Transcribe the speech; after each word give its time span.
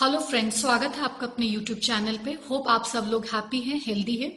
Hello 0.00 0.18
friends 0.18 0.60
स्वागत 0.60 0.94
है 0.96 1.02
आपका 1.02 1.26
अपने 1.26 1.46
यूट्यूब 1.46 1.78
चैनल 1.78 2.16
पे। 2.16 2.38
होप 2.50 2.68
आप 2.68 2.84
सब 2.84 3.08
लोग 3.10 3.24
हैप्पी 3.24 3.60
हैं 3.60 3.80
हेल्दी 3.86 4.16
हैं। 4.16 4.32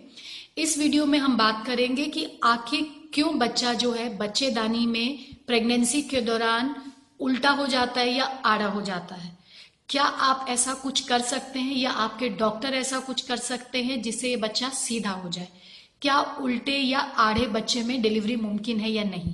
इस 0.58 0.78
वीडियो 0.78 1.06
में 1.06 1.20
हम 1.20 1.38
बात 1.38 1.66
करेंगे 1.66 2.06
कि 2.06 2.40
आखिर 2.44 3.10
क्यों 3.14 3.40
बच्चा 3.40 3.74
जो 3.74 3.92
है, 3.92 4.18
बच्चेदानी 4.18 4.86
में 4.86 5.36
प्रेगनेंसी 5.48 6.02
के 6.02 6.22
दौरान 6.22 6.76
उल्टा 7.20 7.50
हो 7.50 7.68
जाता 7.68 8.02
है 8.02 8.14
या 8.14 8.24
आड़ा 8.24 8.66
हो 8.66 8.82
जाता 8.82 9.16
है। 9.16 9.38
क्या 9.90 10.04
आप 10.04 10.46
ऐसा 10.50 10.74
कुछ 10.74 11.00
कर 11.00 11.22
सकते 11.22 11.60
हैं 11.60 11.76
या 11.76 11.92
आपके 11.92 12.30
डॉक्टर 12.30 12.74
ऐसा 12.74 13.00
कुछ 13.00 13.22
कर 13.22 13.38
सकते 13.38 13.84
हैं 13.84 14.02
जिससे 14.02 14.30
ये 14.30 14.38
बच्चा 14.38 14.70
सीधा 14.70 15.10
हो 15.10 15.30
जाए? 15.30 15.48
क्या 16.02 16.20
उल्टे 16.22 16.78
या 16.78 17.00
आड़े 17.00 17.48
बच्चे 17.48 17.84
में 17.84 18.02
डिलीवरी 18.02 18.36
मुमकिन 18.36 18.80
है 18.80 18.92
या 18.92 19.04
नहीं? 19.04 19.34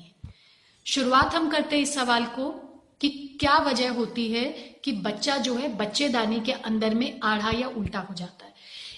शुरुआत 0.85 1.35
हम 1.35 1.49
करते 1.49 1.75
हैं 1.75 1.83
इस 1.83 1.95
सवाल 1.95 2.25
को। 2.25 2.62
क्या 3.43 3.57
वजह 3.57 3.89
होती 3.91 4.27
है 4.31 4.43
कि 4.83 4.91
बच्चा 5.05 5.35
जो 5.37 5.53
है 5.55 5.67
बच्चेदानी 5.77 6.39
के 6.39 6.51
अंदर 6.67 6.93
में 6.95 7.19
आढ़ा 7.23 7.49
या 7.51 7.67
उल्टा 7.69 7.99
हो 7.99 8.13
जाता 8.15 8.45
है? 8.45 8.51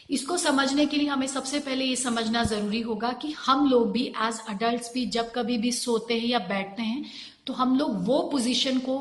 इसको 0.09 0.37
समझने 0.37 0.85
के 0.85 0.97
लिए 0.97 1.07
हमें 1.07 1.25
सबसे 1.27 1.59
पहले 1.59 1.85
ये 1.85 1.95
समझना 1.95 2.43
ज़रूरी 2.43 2.81
होगा 2.81 3.11
कि 3.11 3.31
हम 3.37 3.65
लोग 3.69 3.91
भी 3.91 4.03
एज 4.23 4.41
अडल्ट 4.49 4.91
भी 4.93 5.05
जब 5.05 5.31
कभी 5.35 5.57
भी 5.57 5.71
सोते 5.71 6.19
हैं 6.19 6.27
या 6.27 6.39
बैठते 6.49 6.83
हैं 6.83 7.05
तो 7.47 7.53
हम 7.53 7.77
लोग 7.77 8.05
वो 8.05 8.21
पोजीशन 8.31 8.77
को 8.79 8.97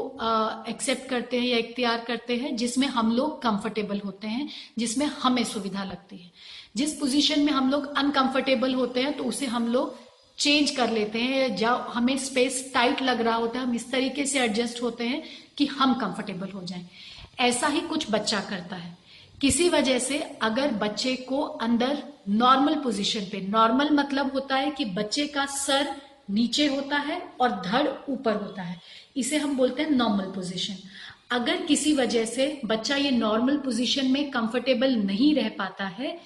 एक्सेप्ट 0.69 1.09
करते 1.11 1.41
हैं 1.41 1.47
या 1.47 1.59
इख्तियार 1.59 2.05
करते 2.07 2.37
हैं 2.37 2.55
जिसमें 2.57 2.87
हम 2.89 3.13
लोग 3.13 3.41
कंफर्टेबल 3.43 4.01
होते 4.05 4.29
हैं, 4.29 4.49
जिसमें 4.79 5.07
हमें 5.23 5.45
सुविधा 5.45 5.85
लगती 5.85 6.17
है। 6.17 6.31
जिस 6.77 6.95
पोजीशन 7.01 7.41
में 7.41 7.53
हम 7.53 7.71
लोग 7.71 7.87
अनकंफर्टेबल 7.97 8.75
होते 8.75 9.03
हैं 9.03 9.17
तो 9.17 9.25
उसे 9.25 9.47
हम 9.47 9.69
लोग 9.69 9.97
चेंज 10.39 10.71
कर 10.71 10.91
लेते 10.91 11.19
हैं 11.19 11.55
जब 11.57 11.87
हमें 11.91 12.17
स्पेस 12.19 12.71
टाइट 12.75 13.03
लग 13.03 13.21
रहा 13.21 13.35
होता 13.35 13.59
है, 13.59 13.67
हम 13.67 13.75
इस 13.75 13.91
तरीके 13.91 14.27
से 14.27 14.41
एडजस्ट 14.41 14.83
होते 14.83 15.05
हैं 15.05 15.23
कि 15.59 15.67
हम 15.67 15.95
कंफर्टेबल 15.95 16.51
हो 16.51 16.63
जाएँ। 16.63 16.89
ऐसा 17.41 17.67
ही 17.67 17.81
कुछ 17.81 18.07
बच्चा 18.11 18.41
करता 18.41 18.77
है। 18.77 18.97
किसी 19.41 19.69
वजह 19.69 19.99
से 19.99 20.19
अगर 20.43 20.71
बच्चे 20.73 21.15
को 21.29 21.41
अंदर 21.43 22.03
नॉर्मल 22.29 22.75
पोजीशन 22.75 23.25
पे 23.33 23.41
नॉर्मल 23.49 23.91
मतलब 23.91 24.33
होता 24.35 24.57
है 24.57 24.71
कि 24.71 24.85
बच्चे 24.85 25.27
का 25.27 25.47
सर 25.47 25.95
नीचे 26.31 26.67
होता 26.67 26.97
है 26.97 27.21
और 27.41 27.51
धड़ 27.67 27.87
ऊपर 28.09 28.35
होता 28.35 28.63
है। 28.63 28.81
इसे 29.17 29.39
हम 29.39 29.57
बोलते 29.57 29.83
हैं 29.83 29.91
नॉर्मल 29.91 30.25
पोजीशन 30.25 30.77
अगर 31.31 31.57
किसी 31.63 31.93
वजह 31.95 32.25
से 32.25 32.61
बच्चा 32.65 32.97
ये 32.97 33.11
नॉर्मल 33.11 33.57
पोजीशन 33.57 34.11
में 34.11 34.31
कंफर्टेबल 34.31 34.95
नहीं 34.97 35.35
रह 35.35 35.49
पाता 35.49 35.87
है 35.89 36.19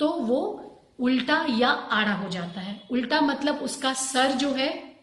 तो 0.00 0.08
वो 0.08 0.69
उल्टा 1.00 1.46
या 1.58 1.68
आड़ा 1.68 2.12
हो 2.12 2.28
जाता 2.28 2.60
है। 2.60 2.80
उल्टा 2.90 3.20
मतलब 3.20 3.56
उसका 3.56 3.92
सर 3.92 4.32
जो 4.32 4.52
है, 4.52 4.96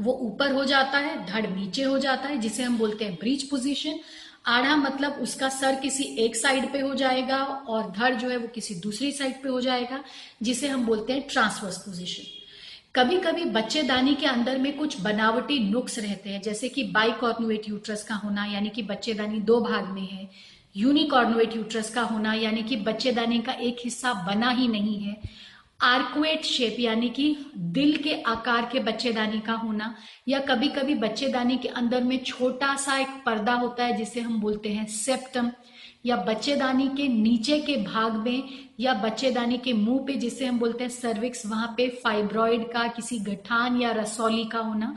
वो 0.00 0.12
ऊपर 0.12 0.52
हो 0.52 0.64
जाता 0.64 0.98
है, 0.98 1.26
धड़ 1.26 1.46
नीचे 1.46 1.82
हो 1.82 1.98
जाता 1.98 2.28
है, 2.28 2.38
जिसे 2.38 2.62
हम 2.62 2.78
बोलते 2.78 3.04
हैं 3.04 3.14
ब्रीच 3.14 3.42
पोजीशन। 3.42 3.98
आड़ा 4.46 4.76
मतलब 4.76 5.12
उसका 5.12 5.48
सर 5.48 5.74
किसी 5.74 6.04
एक 6.04 6.36
साइड 6.36 6.72
पे 6.72 6.80
हो 6.80 6.94
जाएगा 6.94 7.38
और 7.44 7.90
धड़ 7.90 8.14
जो 8.14 8.28
है 8.28 8.36
वो 8.36 8.48
किसी 8.48 8.74
दूसरी 8.74 9.12
साइड 9.12 9.42
पे 9.42 9.48
हो 9.48 9.60
जाएगा, 9.60 10.04
जिसे 10.42 10.68
हम 10.68 10.86
बोलते 10.86 11.12
हैं 11.12 11.22
ट्रांसवर्स 11.22 11.78
पोजीशन। 11.78 12.32
कभी 12.94 13.18
कभी 13.18 13.44
बच्चेदानी 13.44 14.14
के 14.14 14.26
अंदर 14.26 14.58
में 14.58 14.76
कुछ 14.78 15.00
बनावटी 15.00 15.58
नुक्स 15.70 15.98
रहते 15.98 16.30
हैं, 16.30 16.42
जैसे 16.42 16.68
कि 16.68 16.82
बाइकॉर्नुएट 16.84 17.68
यूट्रस 17.68 18.04
का 18.04 18.14
होना, 18.14 18.44
यानी 18.44 18.68
कि 18.68 18.82
बच्चेदानी 18.82 19.40
दो 19.40 19.60
भाग 19.60 19.84
में 19.84 20.06
है। 20.06 20.28
यूनिकॉर्नुएट 20.76 21.56
यूट्रस 21.56 21.90
का 21.90 22.02
होना, 22.02 22.32
यानी 22.34 22.62
कि 22.62 22.76
बच्चेदानी 22.76 23.38
का 23.38 23.52
एक 23.52 23.76
हिस्सा 23.84 24.12
बना 24.26 24.50
ही 24.50 24.68
नहीं 24.68 24.98
है। 24.98 25.16
आर्कुएट 25.82 26.44
शेप 26.44 26.76
यानी 26.80 27.08
कि 27.08 27.36
दिल 27.56 27.96
के 27.96 28.14
आकार 28.22 28.68
के 28.72 28.80
बच्चेदानी 28.80 29.40
का 29.40 29.52
होना, 29.52 29.94
या 30.28 30.38
कभी 30.40 30.68
कभी 30.68 30.94
बच्चेदानी 30.94 31.56
के 31.56 31.68
अंदर 31.68 32.02
में 32.02 32.18
छोटा 32.24 32.74
सा 32.76 32.98
एक 32.98 33.08
पर्दा 33.26 33.54
होता 33.54 33.84
है, 33.84 33.96
जिसे 33.96 34.20
हम 34.20 34.40
बोलते 34.40 34.68
हैं 34.68 34.86
सेप्टम 34.86 35.50
या 36.06 36.16
बच्चेदानी 36.16 36.88
के 36.88 37.08
नीचे 37.08 37.58
के 37.60 37.76
भाग 37.76 38.16
में, 38.16 38.42
या 38.80 38.94
बच्चेदानी 38.94 39.58
के 39.58 39.72
मुँह 39.72 40.04
पे, 40.06 40.14
जिसे 40.14 40.46
हम 40.46 40.58
बोलते 40.58 40.84
हैं 40.84 40.90
सर्विक्स 40.90 41.46
वहाँ 41.46 41.74
पे 41.76 41.88
फाइब्रॉइड 42.04 42.72
का, 42.72 42.86
किसी 42.88 43.18
गठान 43.18 43.80
या 43.80 43.92
रसौली 43.92 44.44
का 44.44 44.58
होना। 44.58 44.94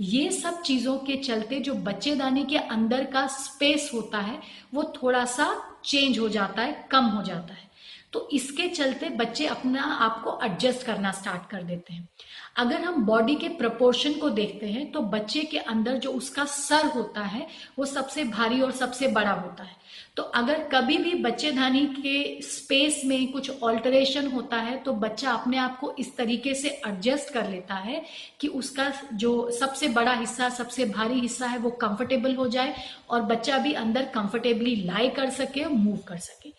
ये 0.00 0.30
सब 0.30 0.62
चीज़ों 0.62 0.98
के 0.98 1.16
चलते 1.16 1.60
जो 1.60 1.74
बच्चेदानी 1.74 2.44
के 2.44 2.56
अंदर 2.56 3.04
का 3.04 3.26
स्पेस 3.26 3.90
होता 3.94 4.18
है, 4.18 4.40
वो 4.74 4.92
थोड़ा 5.02 5.24
सा 5.24 5.62
चेंज 5.84 6.18
हो 6.18 6.28
जाता 6.28 6.62
है, 6.62 6.88
कम 6.90 7.04
हो 7.04 7.22
जाता 7.22 7.54
है। 7.54 7.65
तो 8.12 8.28
इसके 8.32 8.68
चलते 8.68 9.08
बच्चे 9.08 9.46
अपना 9.46 9.82
आप 10.00 10.22
को 10.24 10.38
एडजस्ट 10.44 10.86
करना 10.86 11.10
स्टार्ट 11.12 11.50
कर 11.50 11.62
देते 11.62 11.94
हैं। 11.94 12.08
अगर 12.56 12.80
हम 12.80 13.04
बॉडी 13.06 13.34
के 13.34 13.48
प्रपोर्शन 13.48 14.12
को 14.12 14.28
देखते 14.30 14.66
हैं 14.66 14.90
तो 14.92 15.00
बच्चे 15.06 15.42
के 15.44 15.58
अंदर 15.58 15.96
जो 15.96 16.10
उसका 16.10 16.44
सर 16.44 16.86
होता 16.86 17.22
है, 17.22 17.46
वो 17.78 17.84
सबसे 17.84 18.24
भारी 18.26 18.60
और 18.60 18.72
सबसे 18.72 19.08
बड़ा 19.08 19.32
होता 19.32 19.64
है। 19.64 19.84
तो 20.16 20.22
अगर 20.22 20.62
कभी 20.72 20.96
भी 20.98 21.12
बच्चेदानी 21.14 21.84
के 21.86 22.42
स्पेस 22.42 23.00
में 23.04 23.32
कुछ 23.32 23.62
ऑल्टरेशन 23.62 24.26
होता 24.26 24.56
है 24.58 24.76
तो 24.78 24.92
बच्चा 24.94 25.30
अपने 25.30 25.58
आप 25.58 25.78
को 25.80 25.94
इस 25.98 26.16
तरीके 26.16 26.54
से 26.54 26.68
एडजस्ट 26.86 27.32
कर 27.32 27.48
लेता 27.50 27.74
है 27.74 28.02
कि 28.40 28.48
उसका 28.50 28.92
जो 29.14 29.50
सबसे 29.50 29.88
बड़ा 29.88 30.12
हिस्सा, 30.12 30.48
सबसे 30.50 30.84
भारी 30.86 31.20
हिस्सा 31.20 31.46
है, 31.46 31.58
वो 31.58 31.70
कंफर्टेबल 31.72 32.34
हो 32.34 32.46
जाए 32.48 32.74
और 33.10 33.22
बच्चा 33.24 33.58
भी 33.58 33.72
अंदर 33.74 34.04
कंफर्टेबली 34.14 34.74
लाई 34.76 35.08
कर 35.10 35.30
सके 35.32 35.64
मूव 35.66 35.96
कर 36.08 36.18
सके। 36.18 36.52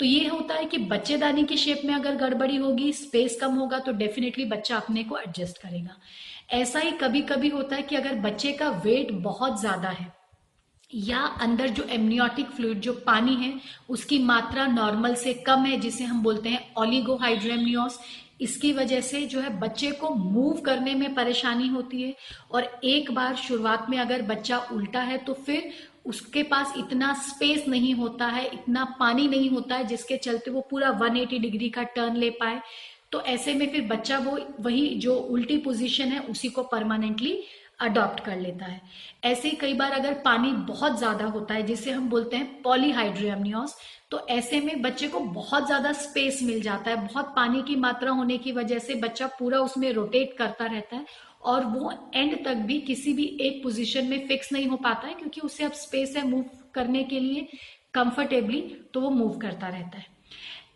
तो 0.00 0.06
ये 0.06 0.26
होता 0.28 0.54
है 0.54 0.64
कि 0.64 0.78
बच्चेदानी 0.88 1.42
की 1.44 1.56
शेप 1.56 1.80
में 1.84 1.92
अगर 1.94 2.14
गड़बड़ी 2.16 2.56
होगी 2.56 2.92
स्पेस 2.92 3.36
कम 3.40 3.54
होगा 3.54 3.78
तो 3.78 3.92
डेफिनेटली 3.94 4.44
बच्चा 4.44 4.76
अपने 4.76 5.02
को 5.04 5.18
एडजस्ट 5.18 5.58
करेगा। 5.58 5.96
ऐसा 6.52 6.78
ही 6.78 6.90
कभी 6.92 7.20
कभी 7.22 7.48
होता 7.48 7.76
है 7.76 7.82
कि 7.82 7.96
अगर 7.96 8.14
बच्चे 8.20 8.52
का 8.52 8.68
वेट 8.84 9.12
बहुत 9.22 9.60
ज़्यादा 9.60 9.88
है, 9.88 10.06
या 10.90 11.18
अंदर 11.40 11.68
जो 11.68 11.82
एमनियोटिक 11.90 12.46
फ्लूड 12.46 12.80
जो 12.80 12.92
पानी 13.06 13.34
है, 13.36 13.52
उसकी 13.90 14.18
मात्रा 14.20 14.66
नॉर्मल 14.66 15.14
से 15.14 15.34
कम 15.46 15.64
है, 15.64 15.78
जिसे 15.80 16.04
हम 16.04 16.22
बोलते 16.22 16.48
हैं 16.48 16.72
ऑलिगोहाइड्रेमनियोस 16.76 18.00
इसकी 18.40 18.72
वजह 18.72 19.00
से 19.00 19.20
जो 19.26 19.40
है 19.40 19.58
बच्चे 19.60 19.90
को 19.92 20.10
मूव 20.10 20.60
करने 20.60 20.94
में 20.94 21.14
परेशानी 21.14 21.68
होती 21.68 22.02
है 22.02 22.14
और 22.50 22.64
एक 22.84 23.10
बार 23.10 23.36
शुरुआत 23.38 23.86
में 23.90 23.98
अगर 23.98 24.22
बच्चा 24.24 24.58
उल्टा 24.72 25.00
है 25.02 25.18
तो 25.18 25.34
फिर 25.46 25.72
उसके 26.06 26.42
पास 26.42 26.72
इतना 26.78 27.12
स्पेस 27.22 27.64
नहीं 27.68 27.94
होता 27.94 28.26
है, 28.26 28.44
इतना 28.46 28.84
पानी 29.00 29.26
नहीं 29.28 29.50
होता 29.50 29.76
है 29.76 29.86
जिसके 29.86 30.16
चलते 30.16 30.50
वो 30.50 30.60
पूरा 30.70 30.90
180 30.92 31.38
डिग्री 31.40 31.68
का 31.70 31.82
टर्न 31.96 32.16
ले 32.16 32.30
पाए। 32.30 32.60
तो 33.12 33.20
ऐसे 33.22 33.54
में 33.54 33.70
फिर 33.72 33.86
बच्चा 33.86 34.18
वो 34.18 34.38
वही 34.60 34.88
जो 34.96 35.14
उल्टी 35.14 35.56
पोजीशन 35.58 36.08
है 36.08 36.20
उसी 36.20 36.48
को 36.48 36.62
परमानेंटली 36.64 37.38
अडॉप्ट 37.80 38.24
कर 38.24 38.36
लेता 38.36 38.66
है। 38.66 38.80
ऐसे 39.24 39.50
कई 39.50 39.74
बार 39.74 39.92
अगर 39.92 40.14
पानी 40.24 40.52
बहुत 40.66 40.98
ज़्यादा 40.98 41.24
होता 41.26 41.54
है, 41.54 41.62
जिसे 41.62 41.90
हम 41.90 42.08
बोलते 42.10 42.36
हैं 42.36 42.62
पॉलीहाइड्रियमनियोस 42.62 43.76
तो 44.10 44.18
ऐसे 44.28 44.60
में 44.60 44.80
बच्चे 44.82 45.08
को 45.08 45.20
बहुत 45.20 45.66
ज़्यादा 45.66 45.92
स्पेस 45.92 46.42
मिल 46.42 46.60
जाता 46.60 46.90
है। 46.90 46.96
बहुत 46.98 47.32
पानी 47.36 47.62
की 47.62 47.76
मात्रा 47.76 48.10
होने 48.10 48.38
की 48.38 48.52
वजह 48.52 48.78
से 48.78 48.94
बच्चा 48.94 49.26
पूरा 49.38 49.58
उसमें 49.60 49.92
रोटेट 49.92 50.36
करता 50.38 50.66
रहता 50.66 50.96
है 50.96 51.06
और 51.42 51.64
वो 51.66 51.92
एंड 52.14 52.44
तक 52.44 52.54
भी 52.66 52.80
किसी 52.80 53.12
भी 53.12 53.24
एक 53.40 53.62
पोजीशन 53.62 54.06
में 54.06 54.26
फिक्स 54.28 54.52
नहीं 54.52 54.66
हो 54.68 54.76
पाता 54.76 55.08
है 55.08 55.14
क्योंकि 55.14 55.40
उससे 55.40 55.64
अब 55.64 55.72
स्पेस 55.74 56.16
है 56.16 56.26
मूव 56.28 56.44
करने 56.74 57.02
के 57.04 57.20
लिए 57.20 57.46
कंफर्टेबली 57.94 58.60
तो 58.94 59.00
वो 59.00 59.10
मूव 59.10 59.38
करता 59.38 59.68
रहता 59.68 59.98
है। 59.98 60.06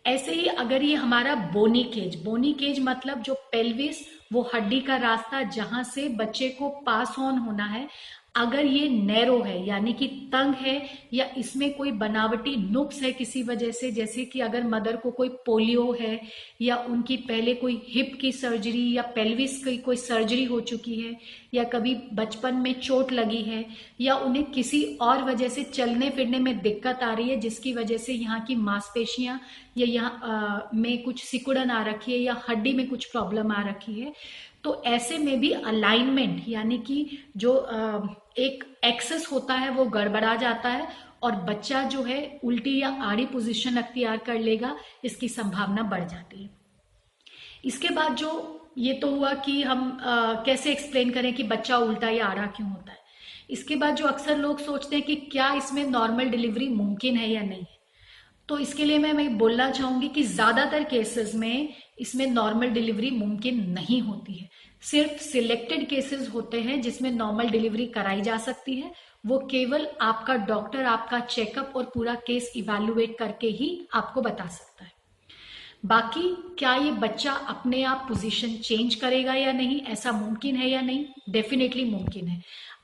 ऐसे 0.05 0.31
ही 0.31 0.45
अगर 0.47 0.83
ये 0.83 0.95
हमारा 0.95 1.35
बोनी 1.53 1.83
केज 1.83 2.15
बोनी 2.23 2.51
केज 2.53 2.79
मतलब 2.79 3.21
जो 3.21 3.33
पेल्विस 3.51 4.03
वो 4.33 4.49
हड्डी 4.53 4.79
का 4.81 4.95
रास्ता 4.97 5.41
जहाँ 5.49 5.83
से 5.83 6.07
बच्चे 6.15 6.49
को 6.49 6.69
पास 6.85 7.15
ऑन 7.19 7.37
होना 7.37 7.65
है 7.65 7.87
अगर 8.35 8.65
ये 8.65 8.87
नैरो 8.89 9.39
है, 9.41 9.67
यानी 9.67 9.93
कि 9.93 10.07
तंग 10.07 10.53
है, 10.53 10.89
या 11.13 11.25
इसमें 11.37 11.73
कोई 11.73 11.91
बनावटी 11.91 12.55
नुक्स 12.71 13.01
है 13.01 13.11
किसी 13.11 13.43
वजह 13.43 13.71
से, 13.71 13.91
जैसे 13.91 14.25
कि 14.25 14.39
अगर 14.39 14.63
मदर 14.63 14.95
को 14.95 15.11
कोई 15.11 15.29
पोलियो 15.45 15.91
है, 16.01 16.19
या 16.61 16.75
उनकी 16.75 17.17
पहले 17.17 17.53
कोई 17.53 17.81
हिप 17.89 18.17
की 18.21 18.31
सर्जरी, 18.31 18.91
या 18.93 19.01
पेल्विस 19.01 19.63
की 19.63 19.77
कोई 19.77 19.95
सर्जरी 19.95 20.43
हो 20.43 20.59
चुकी 20.61 20.95
है, 20.95 21.15
या 21.53 21.63
कभी 21.63 21.95
बचपन 22.13 22.55
में 22.55 22.73
चोट 22.79 23.11
लगी 23.11 23.41
है, 23.41 23.65
या 24.01 24.15
उन्हें 24.15 24.51
किसी 24.51 24.83
और 25.01 25.23
वजह 25.23 25.49
से 25.49 25.63
चलने 25.63 26.09
फिरने 26.09 26.39
में 26.39 26.61
दिक्कत 26.61 27.03
आ 27.03 27.13
रही 27.13 27.29
है, 27.29 27.39
जिसकी 27.39 27.73
वजह 27.73 27.97
से 27.97 28.13
यहाँ 28.13 28.39
की 28.45 28.55
मांसपेशियाँ, 28.55 29.39
या 29.77 29.87
यहाँ 29.87 30.69
में 30.73 31.03
कुछ 31.03 31.23
सिकुड़न 31.23 31.71
आ 31.71 31.83
रखी 31.83 32.11
है, 32.11 32.19
या 32.19 32.41
हड्डी 32.49 32.73
में 32.73 32.87
कुछ 32.89 33.05
प्रॉब्लम 33.05 33.51
आ 33.51 33.61
रखी 33.69 33.99
है 33.99 34.13
तो 34.65 34.81
ऐसे 34.87 35.17
में 35.17 35.39
भी 35.39 35.51
अलाइनमेंट 35.51 36.43
यानी 36.47 36.77
कि 36.87 37.07
जो 37.37 37.51
एक 38.39 38.63
एक्सेस 38.85 39.27
होता 39.31 39.53
है 39.53 39.69
वो 39.71 39.85
गड़बड़ा 39.85 40.35
जाता 40.35 40.69
है 40.69 40.87
और 41.23 41.35
बच्चा 41.43 41.83
जो 41.89 42.01
है 42.03 42.19
उल्टी 42.43 42.77
या 42.81 42.89
आड़ी 43.03 43.25
पोजीशन 43.25 43.77
अख्तियार 43.77 44.17
कर 44.25 44.39
लेगा 44.39 44.75
इसकी 45.05 45.29
संभावना 45.29 45.83
बढ़ 45.83 46.03
जाती 46.03 46.43
है। 46.43 46.49
इसके 47.65 47.89
बाद 47.89 48.15
जो 48.15 48.31
ये 48.77 48.93
तो 48.93 49.09
हुआ 49.11 49.33
कि 49.35 49.61
हम 49.63 49.97
आ, 50.01 50.43
कैसे 50.43 50.71
एक्सप्लेन 50.71 51.11
करें 51.11 51.33
कि 51.33 51.43
बच्चा 51.45 51.77
उल्टा 51.77 52.09
या 52.09 52.25
आड़ा 52.25 52.45
क्यों 52.47 52.69
होता 52.69 52.91
है? 52.91 52.99
इसके 53.49 53.75
बाद 53.75 53.95
जो 53.95 54.05
अक्सर 54.05 54.37
लोग 54.37 54.59
सोचते 54.59 54.95
हैं 54.95 55.05
कि 55.05 55.15
क्या 55.31 55.53
इसमें 55.53 55.83
नॉर्मल 55.89 56.29
डिलीवरी 56.29 56.67
मुमकिन 56.69 57.17
है 57.17 57.29
या 57.29 57.41
नहीं? 57.41 57.65
तो 58.49 58.57
इसके 58.59 58.85
लिए 58.85 58.97
मैं 58.97 59.13
मैं 59.13 59.37
बोलना 59.37 59.69
चाहूँगी 59.71 60.07
कि 60.07 60.23
ज़्यादातर 60.23 60.83
केसेस 60.83 61.33
में 61.35 61.73
इसमें 61.99 62.25
नॉर्मल 62.27 62.69
डिलीवरी 62.69 63.09
मुमकिन 63.11 63.59
नहीं 63.71 64.01
होती 64.01 64.33
है। 64.33 64.49
सिर्फ़ 64.83 65.21
सिलेक्टेड 65.21 65.87
केसेस 65.89 66.29
होते 66.29 66.61
हैं 66.61 66.81
जिसमें 66.81 67.11
नॉर्मल 67.11 67.49
डिलीवरी 67.49 67.85
कराई 67.85 68.21
जा 68.21 68.37
सकती 68.37 68.75
है। 68.75 68.91
वो 69.25 69.37
केवल 69.51 69.87
आपका 70.01 70.35
डॉक्टर 70.35 70.85
आपका 70.85 71.19
चेकअप 71.19 71.73
और 71.75 71.83
पूरा 71.83 72.15
केस 72.15 72.51
इवेलुएट 72.55 73.17
करके 73.17 73.47
ही 73.47 73.87
आपको 73.93 74.21
बता 74.21 74.47
सकता 74.47 74.83
है। 74.85 74.91
बाकी 75.85 76.29
क्या 76.59 76.75
ये 76.75 76.91
बच्चा 76.91 77.31
अपने 77.31 77.83
आप 77.83 78.05
पोजीशन 78.07 78.55
चेंज 78.55 78.95
करेगा 78.95 79.33
या 79.33 79.51
नहीं, 79.51 79.81
ऐसा 79.81 80.11
मुमकिन 80.11 80.55
है 80.55 80.69
या 80.69 80.81
नहीं? 80.81 81.05
डेफिनेटली 81.29 81.85
मुमकिन 81.85 82.27
है। 82.27 82.41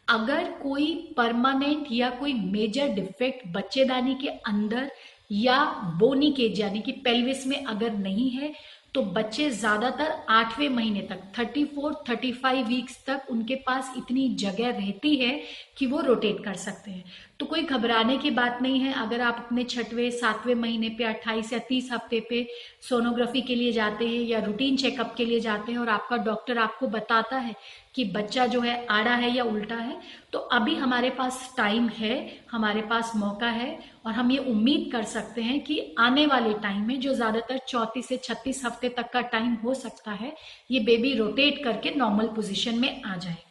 अगर 0.10 0.52
कोई 0.64 1.14
परमानेंट 1.18 1.88
या 1.92 2.10
कोई 2.10 2.34
मेजर 2.34 2.88
डिफेक्ट 2.88 3.48
बच्चेदानी 3.48 4.16
के 4.16 4.28
अंदर 4.28 4.92
या 5.32 5.64
बोनी 6.00 6.32
केज, 6.32 6.60
यानी 6.60 6.80
कि 6.82 6.92
पेल्विस 7.06 7.48
में 7.48 7.64
अगर 7.66 7.94
नहीं 7.94 8.30
है 8.32 8.54
तो 8.96 9.02
बच्चे 9.08 9.50
ज़्यादातर 9.50 10.12
आठवें 10.30 10.68
महीने 10.70 11.02
तक 11.02 11.22
34 11.36 11.94
35 12.08 12.64
वीक्स 12.68 12.98
तक 13.08 13.28
उनके 13.32 13.56
पास 13.68 13.94
इतनी 13.98 14.28
जगह 14.36 14.70
रहती 14.70 15.16
है 15.16 15.40
कि 15.78 15.86
वो 15.88 16.02
रोटेट 16.02 16.44
कर 16.46 16.54
सकते 16.56 16.92
हैं। 16.92 17.04
तो 17.40 17.46
कोई 17.46 17.62
घबराने 17.64 18.18
की 18.18 18.32
बात 18.32 18.62
नहीं 18.62 18.80
है, 18.80 18.94
अगर 18.96 19.22
आप 19.22 19.36
अपने 19.40 19.64
छठवें, 19.64 20.10
सातवें 20.12 20.54
महीने 20.56 20.90
पे 20.90 21.04
28 21.04 21.54
या 21.54 21.60
30 21.70 21.92
हफ़्ते 21.92 22.20
पे 22.30 22.46
सोनोग्राफी 22.90 23.42
के 23.42 23.56
लिए 23.56 23.72
जाते 23.72 24.08
हैं 24.08 24.22
या 24.22 24.40
रूटीन 24.40 24.78
चेकअप 24.78 25.14
के 25.18 25.26
लिए 25.26 25.40
जाते 25.40 25.72
हैं 25.72 25.80
और 25.80 25.90
आपका 25.90 26.18
डॉक्टर 26.26 26.58
आपको 26.58 26.88
बताता 26.90 27.38
है 27.38 27.56
कि 27.96 28.04
बच्चा 28.08 28.46
जो 28.48 28.60
है 28.62 28.76
आड़ा 28.88 29.14
है 29.16 29.32
या 29.32 29.44
उल्टा 29.44 29.76
है 29.76 30.00
तो 30.34 30.40
अभी 30.40 30.76
हमारे 30.76 31.10
पास 31.10 31.54
टाइम 31.58 31.88
है, 31.90 32.44
हमारे 32.52 32.82
पास 32.82 33.12
मौका 33.16 33.48
है 33.48 33.78
और 34.06 34.14
हम 34.14 34.32
ये 34.32 34.38
उम्मीद 34.40 34.90
कर 34.92 35.04
सकते 35.06 35.42
हैं 35.42 35.60
कि 35.64 35.80
आने 36.00 36.26
वाले 36.26 36.54
टाइम 36.60 36.88
में 36.88 37.00
जो 37.00 37.14
ज़्यादातर 37.14 37.58
चौतीस 37.68 38.08
से 38.08 38.18
छत्तीस 38.18 38.64
हफ़्ते 38.66 38.90
तक 38.90 39.12
का 39.14 39.22
टाइम 39.24 39.54
हो 39.56 39.74
सकता 39.76 40.12
है, 40.12 40.34
ये 40.72 40.80
बेबी 40.80 41.14
रोटेट 41.16 41.64
करके 41.64 41.96
नॉर्मल 41.96 42.28
पोजिशन 42.28 42.80
में 42.80 43.02
आ 43.04 43.16
जाएगा। 43.16 43.50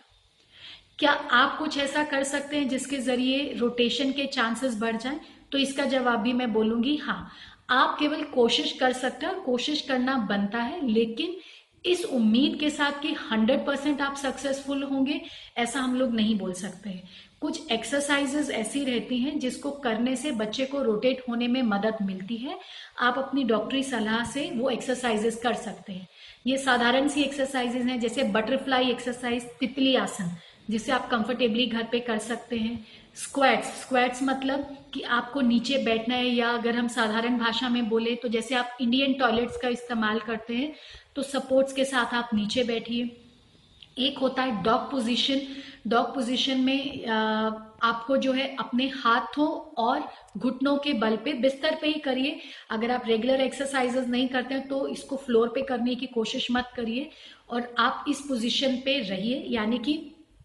क्या 0.99 1.13
आप 1.13 1.57
कुछ 1.59 1.79
ऐसा 1.79 2.03
कर 2.05 2.25
सकते 2.25 2.57
हैं 2.57 2.69
जिसके 2.69 2.97
ज़रिए 2.99 3.53
रोटेशन 3.59 4.13
के 4.13 4.27
चांसेस 4.29 4.81
बढ़ 4.81 4.97
जाए? 4.97 5.21
तो 5.53 5.59
इसका 5.59 5.85
जवाब 5.87 6.21
भी 6.21 6.33
मैं 6.33 6.53
बोलूँगी 6.53 6.97
हाँ। 6.97 7.31
आप 7.71 7.97
केवल 7.99 8.23
कोशिश 8.25 8.73
कर 8.73 8.93
सकते 8.93 9.27
हैं 9.27 9.41
कोशिश 9.43 9.81
करना 9.81 10.17
बनता 10.29 10.59
है, 10.59 10.87
लेकिन 10.87 11.37
इस 11.85 12.05
उम्मीद 12.05 12.59
के 12.61 12.71
साथ 12.71 13.01
कि 13.03 13.15
100 13.15 13.65
परसेंट 13.67 14.01
आप 14.01 14.17
सक्सेसफुल 14.17 14.83
होंगे, 14.83 15.21
ऐसा 15.59 15.81
हम 15.81 15.95
लोग 15.95 16.15
नहीं 16.15 16.39
बोल 16.39 16.53
सकते। 16.53 16.91
हैं 16.91 17.09
कुछ 17.41 17.71
एक्सरसाइजेस 17.73 18.51
ऐसी 18.51 18.85
रहती 18.85 19.19
हैं 19.19 19.39
जिसको 19.39 19.71
करने 19.71 20.17
से 20.17 20.31
बच्चे 20.31 20.65
को 20.65 20.83
रोटेट 20.83 21.23
होने 21.29 21.49
में 21.49 21.63
मदद 21.63 21.97
मिलती 22.03 22.37
है। 22.37 22.59
आप 23.01 23.19
अपनी 23.19 23.45
डॉक्टरी 23.45 23.83
सलाह 23.83 24.25
से 24.25 24.51
वो 24.55 24.71
एक्सरसाइजेस 24.71 25.37
कर 25.37 25.55
सकते 25.55 25.93
हैं। 25.93 26.07
ये 26.47 26.59
साधारण 26.59 27.09
सी 27.09 27.23
एक्सरसाइजेस 27.23 27.85
हैं, 27.85 28.01
जैसे 28.01 28.23
बटरफ्लाई 28.23 28.91
एक्सरसाइज 28.91 29.45
तितली 29.61 29.95
आसन। 29.97 30.37
जिसे 30.71 30.93
आप 30.93 31.09
कंफर्टेबली 31.11 31.67
घर 31.67 31.87
पे 31.93 32.01
कर 32.01 32.19
सकते 32.21 32.57
हैं। 32.59 32.85
स्क्वाट्स 33.17 33.69
स्क्वाट्स 33.81 34.23
मतलब 34.23 34.77
कि 34.95 35.01
आपको 35.15 35.41
नीचे 35.43 35.79
बैठना 35.85 36.15
है 36.15 36.27
या 36.27 36.51
अगर 36.51 36.77
हम 36.77 36.89
साधारण 36.89 37.39
भाषा 37.39 37.69
में 37.69 37.89
बोले 37.89 38.15
तो 38.17 38.29
जैसे 38.29 38.55
आप 38.55 38.77
इंडियन 38.81 39.15
टॉयलेट्स 39.15 39.57
का 39.63 39.69
इस्तेमाल 39.69 40.19
करते 40.21 40.57
हैं 40.57 40.73
तो 41.17 41.23
सपोर्ट्स 41.25 41.73
के 41.73 41.85
साथ 41.85 42.15
आप 42.15 42.31
नीचे 42.35 42.65
बैठिए। 42.65 43.17
एक 43.99 44.19
होता 44.19 44.43
है 44.43 44.63
डॉग 44.63 44.91
पोजीशन 44.91 45.41
डॉग 45.89 46.15
पोजीशन 46.15 46.61
में 46.61 47.07
आपको 47.07 48.17
जो 48.17 48.33
है 48.33 48.47
अपने 48.59 48.87
हाथों 48.95 49.49
और 49.83 50.09
घुटनों 50.39 50.77
के 50.77 50.93
बल 50.95 51.17
पे 51.25 51.33
बिस्तर 51.41 51.79
पे 51.81 51.89
ही 51.89 52.01
करिए। 52.01 52.39
अगर 52.71 52.91
आप 52.91 53.07
रेगुलर 53.07 53.41
एक्सरसाइजेस 53.41 54.07
नहीं 54.09 54.29
करते 54.29 54.55
हैं 54.55 54.67
तो 54.69 54.87
इसको 54.89 55.17
फ्लोर 55.17 55.49
पे 55.49 55.63
करने 55.63 55.95
की 55.95 56.07
कोशिश 56.09 56.47
मत 56.51 56.71
करिए 56.77 57.11
और 57.51 57.75
आप 57.79 58.05
इस 58.09 58.21
पोजीशन 58.29 58.77
पे 58.85 58.99
रहिए। 59.01 59.45
यानी 59.49 59.79
कि 59.79 59.99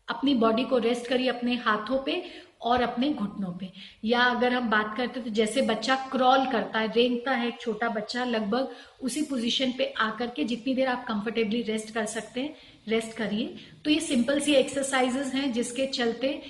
अपनी 0.08 0.36
बॉडी 0.36 0.64
को 0.64 0.78
रेस्ट 0.78 1.08
करिए 1.08 1.30
अपने 1.30 1.56
हाथों 1.56 1.98
पे 1.98 2.24
और 2.62 2.82
अपने 2.82 3.10
घुटनों 3.10 3.52
पे। 3.52 3.72
या 4.06 4.20
अगर 4.20 4.54
हम 4.54 4.70
बात 4.70 4.94
करते 4.98 5.20
तो 5.20 5.30
जैसे 5.30 5.62
बच्चा 5.62 5.96
क्रॉल 6.12 6.46
करता 6.46 6.80
है, 6.80 6.92
रेंगता 6.94 7.32
है, 7.32 7.48
एक 7.48 7.60
छोटा 7.62 7.90
बच्चा 7.90 8.24
लगभग 8.26 8.76
उसी 9.02 9.22
पोजीशन 9.22 9.74
पे 9.78 9.94
आकर 10.00 10.28
के 10.28 10.44
जितनी 10.44 10.74
देर 10.76 10.88
आप 10.88 11.06
कंफर्टेबली 11.08 11.62
रेस्ट 11.62 11.94
कर 11.94 12.06
सकते 12.06 12.42
हैं 12.42 12.56
रेस्ट 12.88 13.18
करिए। 13.18 13.56
तो 13.86 13.92
ये 13.92 14.00
सिंपल 14.00 14.40
सी 14.40 14.54
एक्सरसाइजेस 14.54 15.34
हैं 15.34 15.52
जिसके 15.54 15.86
चलते 15.88 16.42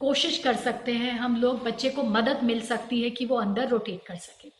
कोशिश 0.00 0.38
कर 0.38 0.56
सकते 0.56 0.92
हैं 0.92 1.12
हम 1.12 1.36
लोग, 1.36 1.62
बच्चे 1.64 1.90
को 1.90 2.02
मदद 2.02 2.44
मिल 2.44 2.60
सकती 2.60 3.02
है 3.02 3.10
कि 3.10 3.26
वो 3.26 3.36
अंदर 3.36 3.68
रोटेट 3.68 4.02
कर 4.06 4.16
सके। 4.16 4.50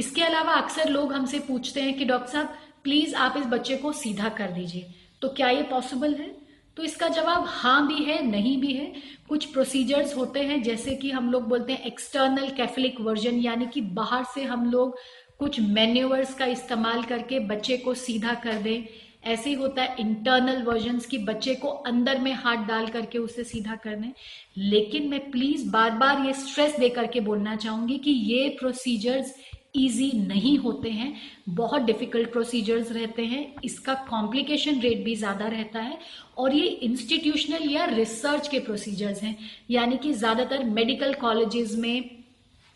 इसके 0.00 0.22
अलावा 0.22 0.52
अक्सर 0.52 0.88
लोग 0.88 1.12
हमसे 1.12 1.38
पूछते 1.38 1.82
हैं 1.82 1.94
कि 1.94 2.04
डॉक्टर 2.04 2.32
साहब 2.32 2.56
प्लीज़ 2.84 3.14
आप 3.14 3.36
इस 3.36 3.46
बच्चे 3.46 3.76
को 3.76 3.92
सीधा 3.92 4.28
कर 4.28 4.50
दीजिए। 4.50 4.94
तो 5.22 5.28
क्या 5.28 5.50
ये 5.50 5.62
पॉसिबल 5.62 6.14
है? 6.14 6.45
तो 6.76 6.82
इसका 6.82 7.08
जवाब 7.08 7.44
हाँ 7.48 7.86
भी 7.88 8.04
है, 8.04 8.22
नहीं 8.26 8.56
भी 8.60 8.72
है। 8.72 8.92
कुछ 9.28 9.44
प्रोसीजर्स 9.44 10.16
होते 10.16 10.40
हैं, 10.40 10.62
जैसे 10.62 10.94
कि 10.94 11.10
हम 11.10 11.30
लोग 11.30 11.48
बोलते 11.48 11.72
हैं 11.72 11.84
एक्सटर्नल 11.84 12.48
कैथलिक 12.48 13.00
वर्जन 13.00 13.38
यानी 13.38 13.66
कि 13.66 13.80
बाहर 13.80 14.24
से 14.24 14.42
हम 14.42 14.70
लोग 14.70 14.98
कुछ 15.38 15.60
मेन्यूवर्स 15.60 16.34
का 16.34 16.46
इस्तेमाल 16.46 17.02
करके 17.02 17.38
बच्चे 17.38 17.76
को 17.76 17.94
सीधा 17.94 18.34
कर 18.34 18.54
दें। 18.54 18.84
ऐसे 19.24 19.50
ही 19.50 19.56
होता 19.56 19.82
है 19.82 19.96
इंटरनल 20.00 20.62
वर्जन 20.62 20.98
की 21.10 21.18
बच्चे 21.18 21.54
को 21.54 21.68
अंदर 21.68 22.18
में 22.18 22.32
हाथ 22.32 22.56
डाल 22.56 22.86
करके 22.86 23.18
उसे 23.18 23.44
सीधा 23.44 23.74
कर 23.74 23.94
दें। 23.94 24.12
लेकिन 24.58 25.08
मैं 25.08 25.30
प्लीज़ 25.30 25.68
बार 25.70 25.90
बार 25.90 26.24
ये 26.26 26.32
स्ट्रेस 26.32 26.78
दे 26.78 26.88
करके 26.88 27.20
बोलना 27.20 27.56
चाहूँगी 27.56 27.98
कि 27.98 28.10
ये 28.10 28.48
प्रोसीजर्स 28.48 29.34
इजी 29.76 30.10
नहीं 30.18 30.56
होते 30.58 30.90
हैं, 30.90 31.12
बहुत 31.50 31.82
डिफ़िकल्ट 31.82 32.32
प्रोसीजर्स 32.32 32.92
रहते 32.92 33.24
हैं, 33.24 33.54
इसका 33.64 33.94
कॉम्प्लिकेशन 34.10 34.80
रेट 34.80 35.04
भी 35.04 35.14
ज़्यादा 35.16 35.46
रहता 35.48 35.80
है 35.80 35.98
और 36.38 36.54
ये 36.54 36.66
इंस्टीट्यूशनल 36.66 37.70
या 37.70 37.84
रिसर्च 37.86 38.48
के 38.48 38.58
प्रोसीजर्स 38.60 39.22
हैं, 39.22 39.36
यानी 39.70 39.96
कि 39.96 40.12
ज़्यादातर 40.14 40.64
मेडिकल 40.66 41.14
कॉलेजेस 41.14 41.74
में 41.76 42.10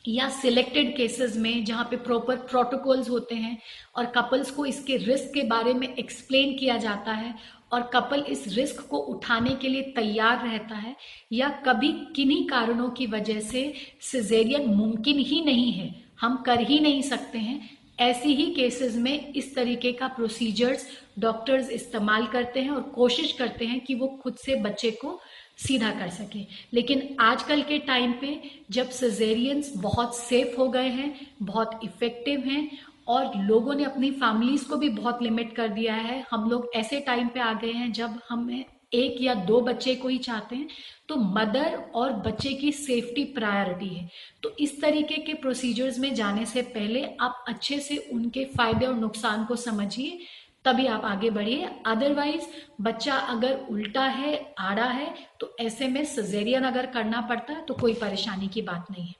या 0.04 0.28
सिलेक्टेड 0.32 0.96
केसेस 0.96 1.36
में 1.36 1.64
जहाँ 1.64 1.84
पे 1.84 1.96
प्रॉपर 1.98 2.36
प्रोटोकॉल्स 2.50 3.08
होते 3.10 3.34
हैं 3.34 3.56
और 3.96 4.06
कपल्स 4.06 4.50
को 4.50 4.66
इसके 4.66 4.96
रिस्क 4.96 5.30
के 5.34 5.42
बारे 5.48 5.74
में 5.74 5.88
एक्सप्लेन 5.88 6.56
किया 6.58 6.76
जाता 6.78 7.12
है 7.12 7.34
और 7.72 7.82
कपल 7.94 8.24
इस 8.28 8.44
रिस्क 8.48 8.80
को 8.90 8.98
उठाने 9.08 9.50
के 9.54 9.68
लिए 9.68 9.82
तैयार 9.96 10.42
रहता 10.44 10.74
है 10.74 10.94
या 11.32 11.48
कभी 11.66 11.92
किन्हीं 12.16 12.46
कारणों 12.48 12.88
की 12.90 13.06
वजह 13.06 13.40
से 13.40 13.72
सिजेरियन 14.02 14.66
मुमकिन 14.68 15.18
ही 15.18 15.40
नहीं 15.44 15.72
है। 15.72 15.94
हम 16.20 16.36
कर 16.36 16.60
ही 16.60 16.78
नहीं 16.80 17.02
सकते 17.02 17.38
हैं। 17.38 17.78
ऐसी 18.00 18.34
ही 18.34 18.44
केसेस 18.54 18.96
में 18.96 19.32
इस 19.32 19.54
तरीके 19.54 19.92
का 19.92 20.06
प्रोसीजर्स 20.08 20.86
डॉक्टर्स 21.18 21.70
इस्तेमाल 21.70 22.26
करते 22.26 22.60
हैं 22.60 22.70
और 22.70 22.82
कोशिश 22.94 23.32
करते 23.32 23.64
हैं 23.64 23.80
कि 23.80 23.94
वो 23.94 24.08
खुद 24.22 24.36
से 24.36 24.56
बच्चे 24.56 24.90
को 24.90 25.18
सीधा 25.58 25.90
कर 25.90 26.08
सके। 26.08 26.46
लेकिन 26.72 27.16
आजकल 27.20 27.62
के 27.62 27.78
टाइम 27.78 28.12
पे 28.12 28.40
जब 28.70 28.90
सजेरियंस 28.90 29.72
बहुत 29.76 30.16
सेफ़ 30.16 30.56
हो 30.56 30.68
गए 30.68 30.88
हैं, 30.88 31.14
बहुत 31.42 31.80
इफ़ेक्टिव 31.84 32.40
हैं 32.40 32.70
और 33.08 33.32
लोगों 33.36 33.74
ने 33.74 33.84
अपनी 33.84 34.10
फैमिलीज़ 34.10 34.68
को 34.68 34.76
भी 34.76 34.88
बहुत 34.88 35.22
लिमिट 35.22 35.54
कर 35.56 35.68
दिया 35.68 35.94
है, 35.94 36.24
हम 36.30 36.50
लोग 36.50 36.70
ऐसे 36.74 37.00
टाइम 37.00 37.28
पे 37.28 37.40
आ 37.40 37.52
गए 37.52 37.72
हैं 37.72 37.92
जब 37.92 38.18
हमें 38.28 38.64
एक 38.92 39.20
या 39.20 39.34
दो 39.44 39.60
बच्चे 39.60 39.94
को 39.94 40.08
ही 40.08 40.18
चाहते 40.18 40.56
हैं 40.56 40.68
तो 41.08 41.16
मदर 41.16 41.76
और 41.94 42.12
बच्चे 42.22 42.52
की 42.54 42.72
सेफ्टी 42.72 43.24
प्रायोरिटी 43.34 43.88
है। 43.88 44.08
तो 44.42 44.54
इस 44.60 44.80
तरीके 44.80 45.16
के 45.16 45.34
प्रोसीजर्स 45.36 45.98
में 45.98 46.14
जाने 46.14 46.46
से 46.46 46.62
पहले 46.64 47.04
आप 47.20 47.44
अच्छे 47.48 47.78
से 47.80 47.96
उनके 48.12 48.44
फ़ायदे 48.46 48.86
और 48.86 48.94
नुकसान 48.96 49.44
को 49.44 49.56
समझिए, 49.58 50.18
तभी 50.64 50.86
आप 50.86 51.04
आगे 51.04 51.30
बढ़िए। 51.30 51.68
अदरवाइज़ 51.86 52.46
बच्चा 52.80 53.14
अगर 53.14 53.66
उल्टा 53.70 54.04
है, 54.04 54.54
आड़ा 54.58 54.84
है 54.84 55.14
तो 55.40 55.54
ऐसे 55.60 55.88
में 55.88 56.04
सजेरियन 56.06 56.64
अगर 56.64 56.86
करना 56.88 57.20
पड़ता 57.20 57.52
है 57.52 57.64
तो 57.66 57.74
कोई 57.74 57.94
परेशानी 57.96 58.48
की 58.48 58.62
बात 58.62 58.86
नहीं 58.90 59.06
है। 59.06 59.14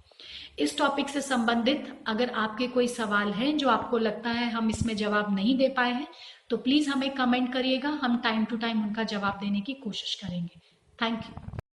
इस 0.59 0.77
टॉपिक 0.79 1.09
से 1.09 1.21
संबंधित 1.21 1.87
अगर 2.07 2.31
आपके 2.31 2.67
कोई 2.69 2.89
सवाल 2.89 3.31
हैं 3.33 3.57
जो 3.59 3.69
आपको 3.69 3.99
लगता 3.99 4.31
है 4.31 4.51
हम 4.51 4.71
इसमें 4.71 4.97
जवाब 4.97 5.35
नहीं 5.35 5.57
दे 5.59 5.69
पाए 5.69 5.93
हैं 5.93 6.07
तो 6.51 6.57
प्लीज़ 6.57 6.89
हमें 6.91 7.11
कमेंट 7.15 7.53
करिएगा, 7.53 7.89
हम 8.03 8.17
टाइम 8.19 8.45
टू 8.45 8.57
टाइम 8.57 8.83
उनका 8.85 9.03
जवाब 9.05 9.39
देने 9.41 9.61
की 9.61 9.75
कोशिश 9.75 10.15
करेंगे। 10.15 10.61
Thank 10.99 11.25
you 11.25 11.60